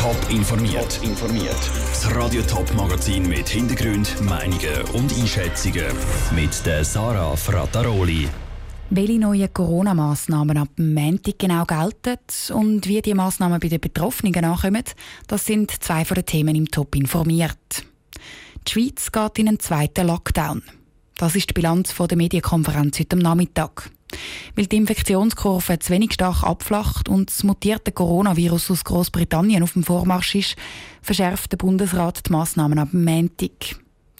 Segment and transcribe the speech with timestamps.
[0.00, 0.98] Top informiert.
[1.02, 1.70] informiert.
[1.88, 5.94] Das Radio Top Magazin mit Hintergrund, Meinungen und Einschätzungen
[6.34, 8.26] mit der Sarah Frataroli.
[8.88, 12.18] Welche neuen Corona-Massnahmen ab Montag genau gelten
[12.54, 14.84] und wie die Massnahmen bei den Betroffenen ankommen,
[15.26, 17.84] das sind zwei von den Themen im Top informiert.
[18.66, 20.62] Die Schweiz geht in einen zweiten Lockdown.
[21.18, 23.90] Das ist die Bilanz der Medienkonferenz heute Nachmittag.
[24.56, 29.84] Weil die Infektionskurve zu wenig stark abflacht und das mutierte Coronavirus aus Großbritannien auf dem
[29.84, 30.56] Vormarsch ist,
[31.02, 33.76] verschärft der Bundesrat die Massnahmen ab Montag.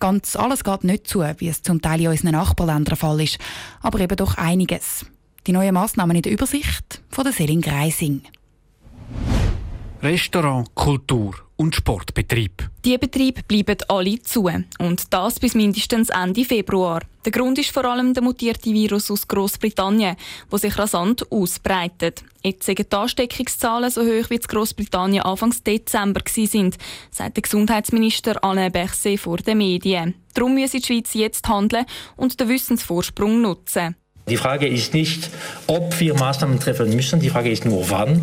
[0.00, 3.38] Ganz alles geht nicht zu, wie es zum Teil in unseren Nachbarländern der Fall ist,
[3.80, 5.06] aber eben doch einiges.
[5.46, 8.22] Die neuen Massnahmen in der Übersicht von der Selin Greising.
[10.04, 12.68] Restaurant, Kultur und Sportbetrieb.
[12.84, 14.50] Die Betriebe bleiben alle zu.
[14.78, 17.00] Und das bis mindestens Ende Februar.
[17.24, 20.16] Der Grund ist vor allem der mutierte Virus aus Großbritannien,
[20.50, 22.22] wo sich rasant ausbreitet.
[22.42, 26.76] Jetzt sind die Ansteckungszahlen so hoch wie in Großbritannien Anfang Dezember sind,
[27.10, 30.16] sagt der Gesundheitsminister Alain Berset vor den Medien.
[30.34, 33.96] Darum muss die Schweiz jetzt handeln und den Wissensvorsprung nutzen.
[34.26, 35.28] Die Frage ist nicht,
[35.66, 38.20] ob wir Maßnahmen treffen müssen, die Frage ist nur wann.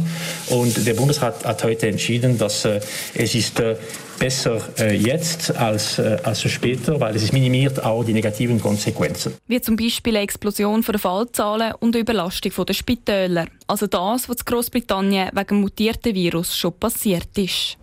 [0.50, 2.80] Und der Bundesrat hat heute entschieden, dass äh,
[3.14, 3.76] es ist äh,
[4.20, 9.34] besser äh, jetzt als, äh, als später, weil es minimiert auch die negativen Konsequenzen.
[9.48, 13.48] Wie zum Beispiel eine Explosion der Fallzahlen und eine Überlastung der Spitäler.
[13.66, 17.78] Also das, was in Großbritannien wegen mutierten Virus schon passiert ist.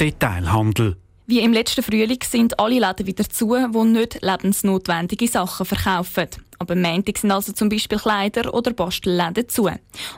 [0.00, 0.96] Detailhandel.
[1.26, 6.28] Wie im letzten Frühling sind alle Läden wieder zu, die nicht lebensnotwendige Sachen verkaufen.
[6.62, 9.70] Aber am Montag sind also zum Beispiel Kleider- oder Bastelläden zu.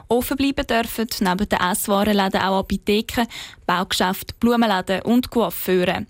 [0.09, 3.27] Offen bleiben dürfen neben den Esswarenläden auch Apotheken,
[3.65, 6.05] Baugeschäfte, Blumenläden und Coiffeure.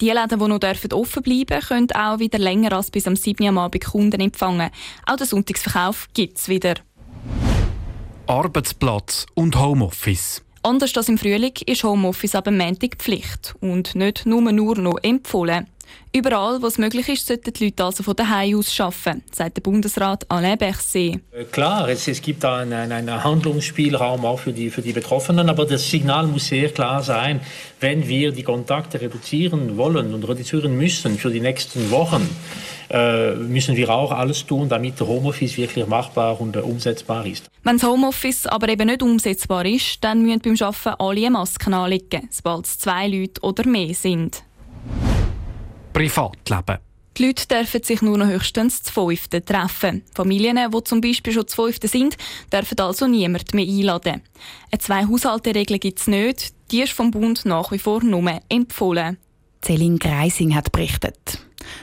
[0.00, 3.52] Die Läden, die noch dürfen offen bleiben können auch wieder länger als bis am 7.
[3.52, 4.70] Uhr Abend Kunden empfangen.
[5.06, 6.76] Auch den Sonntagsverkauf gibt es wieder.
[8.28, 10.44] Arbeitsplatz und Homeoffice.
[10.62, 15.66] Anders als im Frühling ist Homeoffice ab Montag Pflicht und nicht nur, nur noch empfohlen.
[16.12, 19.62] Überall, wo es möglich ist, sollten die Leute also von daheim aus arbeiten, sagt der
[19.62, 21.20] Bundesrat Alain Berset.
[21.32, 25.66] Äh, klar, es, es gibt einen, einen, Handlungsspielraum auch für die, für die Betroffenen, aber
[25.66, 27.40] das Signal muss sehr klar sein,
[27.80, 32.28] wenn wir die Kontakte reduzieren wollen und reduzieren müssen für die nächsten Wochen,
[32.90, 37.50] äh, müssen wir auch alles tun, damit der Homeoffice wirklich machbar und äh, umsetzbar ist.
[37.62, 42.28] Wenn das Homeoffice aber eben nicht umsetzbar ist, dann müssen beim Arbeiten alle Masken anlegen,
[42.30, 44.44] sobald es zwei Leute oder mehr sind.
[45.94, 46.78] Privatleben.
[47.16, 50.02] Die Leute dürfen sich nur noch höchstens zu fünften treffen.
[50.12, 52.16] Familien, die zum Beispiel schon zu fünften sind,
[52.52, 54.20] dürfen also niemand mehr einladen.
[54.72, 56.52] Eine Zwei-Haushalte-Regel gibt es nicht.
[56.72, 59.18] Die ist vom Bund nach wie vor nur empfohlen.
[59.62, 61.38] Céline Greising hat berichtet.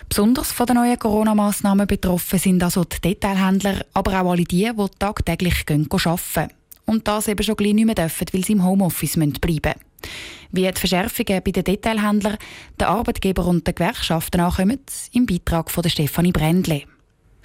[0.09, 4.85] Besonders von den neuen Corona-Massnahmen betroffen sind also die Detailhändler, aber auch alle die, die
[4.99, 6.47] tagtäglich arbeiten gehen.
[6.85, 9.90] Und das eben schon gleich nicht mehr dürfen, weil sie im Homeoffice bleiben müssen.
[10.51, 12.37] Wie die Verschärfungen bei den Detailhändlern,
[12.79, 14.79] den Arbeitgebern und den Gewerkschaften ankommen,
[15.13, 16.83] im Beitrag von Stefanie Brändle.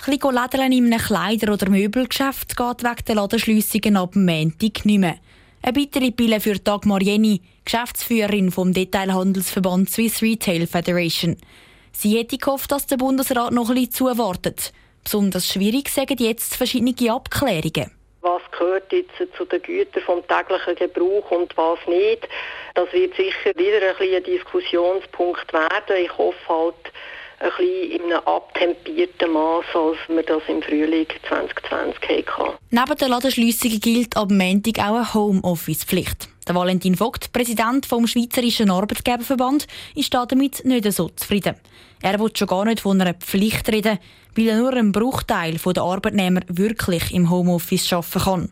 [0.05, 4.99] Ein bisschen in einem Kleider- oder Möbelgeschäft geht wegen der Ladenschliessungen ab dem Montag nicht
[4.99, 5.17] mehr.
[5.63, 11.37] Eine bittere Pille für Dagmar Jenny, Geschäftsführerin vom Detailhandelsverband Swiss Retail Federation.
[11.93, 14.73] Sie hätte gehofft, dass der Bundesrat noch ein bisschen zuwartet.
[15.03, 17.96] Besonders schwierig sagen jetzt verschiedene Abklärungen.
[18.27, 22.29] Was gehört jetzt zu den Gütern vom täglichen Gebrauch und was nicht?
[22.75, 25.97] Das wird sicher wieder ein, ein Diskussionspunkt werden.
[26.05, 26.75] Ich hoffe halt,
[27.39, 32.59] ein bisschen in einem abtempierten Maß, als wir das im Frühling 2020 hatten.
[32.71, 36.29] Neben der Ladenschliessung gilt ab Montag auch eine Homeoffice-Pflicht.
[36.49, 41.55] Der Valentin Vogt, Präsident vom Schweizerischen Arbeitgeberverband, ist damit nicht so zufrieden.
[42.03, 44.01] Er will schon gar nicht von einer Pflicht reden,
[44.37, 48.51] weil er nur ein Bruchteil der Arbeitnehmer wirklich im Homeoffice arbeiten kann.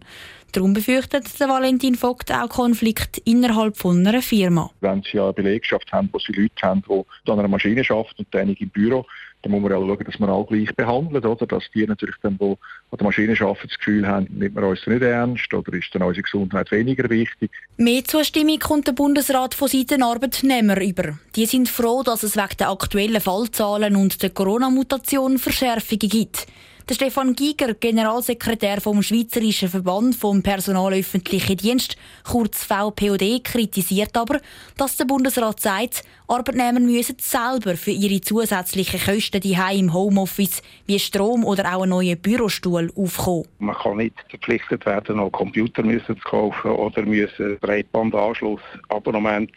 [0.53, 4.71] Darum befürchtet der Valentin Vogt auch Konflikt innerhalb von einer Firma.
[4.81, 8.37] Wenn Sie eine Belegschaft haben, wo Sie Leute haben, die an einer Maschine arbeiten und
[8.37, 9.05] einige im Büro,
[9.45, 11.47] dann muss man auch schauen, dass man alle gleich behandelt, oder?
[11.47, 12.57] Dass die natürlich dann, die an
[12.99, 16.23] der Maschine arbeiten, das Gefühl haben, nimmt man uns nicht ernst oder ist dann unsere
[16.23, 17.51] Gesundheit weniger wichtig.
[17.77, 21.19] Mehr Zustimmung kommt der Bundesrat von Seiten Arbeitnehmer über.
[21.37, 26.47] Die sind froh, dass es wegen der aktuellen Fallzahlen und der Corona-Mutation Verschärfungen gibt.
[26.87, 31.97] Der Stefan Giger, Generalsekretär vom Schweizerischen Verband vom Personalöffentlichen Dienst,
[32.31, 34.39] kurz VPOD, kritisiert aber,
[34.77, 40.99] dass der Bundesrat sagt, Arbeitnehmer müssen selber für ihre zusätzlichen Kosten die im Homeoffice wie
[40.99, 43.49] Strom oder auch einen neuen Bürostuhl aufkommen.
[43.61, 48.61] Man kann nicht verpflichtet werden, noch Computer müssen zu kaufen oder müssen Breitbandanschluss,
[48.91, 49.51] Abonnement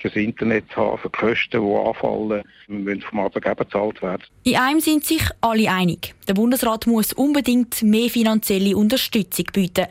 [0.00, 4.22] fürs Internet zu haben, für die Kosten, die anfallen, müssen vom Arbeitgeber gezahlt werden.
[4.44, 6.14] In einem sind sich alle einig.
[6.28, 9.86] Der Bundesrat muss unbedingt mehr finanzielle Unterstützung bieten.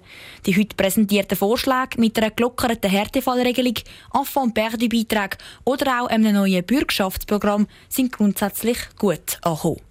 [0.46, 3.76] Die heute präsentierten Vorschläge mit einer gelockerten Härtefallregelung,
[4.14, 9.82] Enfant perdu Beitrag oder auch einem neuen Bürgschaftsprogramm sind grundsätzlich gut angekommen.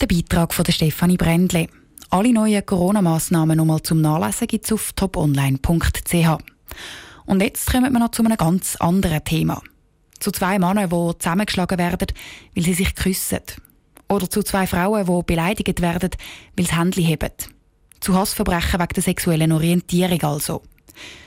[0.00, 1.68] Der Beitrag von Stefanie Brändle.
[2.10, 6.38] Alle neuen Corona-Massnahmen nochmal zum Nachlesen gibt es auf toponline.ch.
[7.26, 9.60] Und jetzt kommen wir noch zu einem ganz anderen Thema.
[10.20, 12.06] Zu zwei Männern, die zusammengeschlagen werden,
[12.54, 13.40] weil sie sich küssen.
[14.08, 16.10] Oder zu zwei Frauen, die beleidigt werden,
[16.56, 17.32] weil sie Hände heben.
[18.00, 20.62] Zu Hassverbrechen wegen der sexuellen Orientierung also.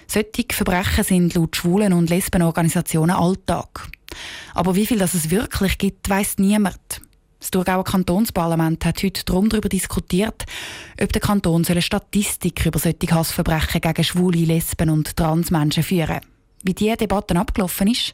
[0.07, 3.89] Solche Verbrechen sind laut Schwulen- und Lesbenorganisationen Alltag.
[4.55, 7.01] Aber wie viel das es wirklich gibt, weiss niemand.
[7.39, 10.45] Das Thurgauer Kantonsparlament hat heute darum darüber diskutiert,
[11.01, 16.19] ob der Kanton eine Statistik über solche Hassverbrechen gegen schwule, Lesben und Transmenschen führen
[16.63, 18.13] Wie diese Debatte abgelaufen ist,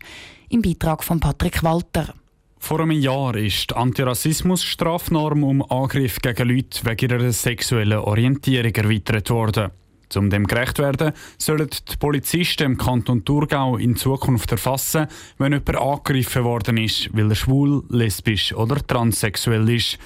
[0.49, 2.13] im Beitrag von Patrick Walter.
[2.59, 9.29] Vor einem Jahr ist die Antirassismus-Strafnorm um Angriff gegen Leute wegen ihrer sexuellen Orientierung erweitert
[9.31, 9.71] worden.
[10.15, 15.07] Um dem gerecht zu werden, sollen die Polizisten im Kanton Thurgau in Zukunft erfassen,
[15.37, 19.97] wenn jemand angegriffen worden ist, weil er schwul, lesbisch oder transsexuell ist.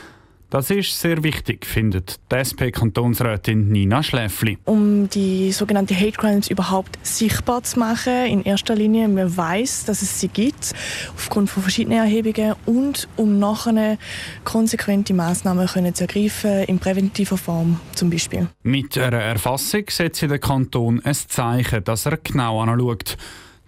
[0.49, 4.57] Das ist sehr wichtig, findet die SP-Kantonsrätin Nina Schläfli.
[4.65, 10.01] Um die sogenannten Hate Crimes überhaupt sichtbar zu machen, in erster Linie, man weiß, dass
[10.01, 10.73] es sie gibt,
[11.15, 13.99] aufgrund von verschiedenen Erhebungen und um nachher
[14.43, 18.47] konsequente Maßnahmen können zu ergreifen, in präventiver Form zum Beispiel.
[18.63, 23.17] Mit einer Erfassung setzt der Kanton ein Zeichen, dass er genau anschaut.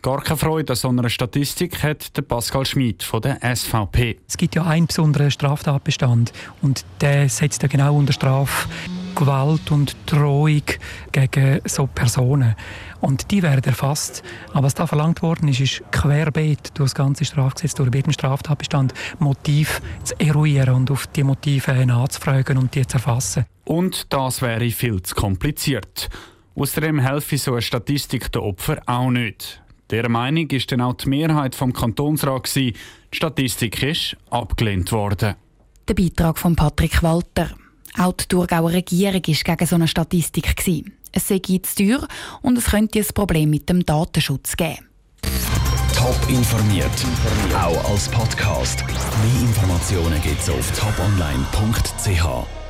[0.02, 4.18] Gar keine Freude an so einer Statistik hat der Pascal Schmid von der SVP.
[4.28, 6.34] Es gibt ja einen besonderen Straftatbestand
[6.64, 8.68] und der setzt ja genau unter Strafe
[9.14, 10.64] Gewalt und Drohung
[11.12, 12.56] gegen so Personen.
[13.00, 14.24] Und die werden erfasst.
[14.54, 18.96] Aber was da verlangt worden ist, ist querbeet durch das ganze Strafgesetz, durch jeden Straftatbestand,
[19.20, 23.46] Motiv zu eruieren und auf die Motive nachzufragen und die zu erfassen.
[23.66, 26.10] Und das wäre viel zu kompliziert.
[26.56, 29.61] Außerdem helfe so eine Statistik den Opfern auch nicht.
[29.92, 32.74] Der Meinung ist dann auch die Mehrheit vom Kantonsrat Die
[33.12, 35.36] Statistik ist abgelehnt worden.
[35.88, 37.50] Der Beitrag von Patrick Walter.
[38.00, 40.56] Auch die Thurgauer Regierung war gegen so eine Statistik.
[41.12, 42.08] Es sei zu teuer
[42.42, 44.88] und es könnte ein Problem mit dem Datenschutz geben.
[45.94, 46.90] Top informiert,
[47.54, 48.86] auch als Podcast.
[48.88, 52.61] Mehr Informationen gibt es auf toponline.ch.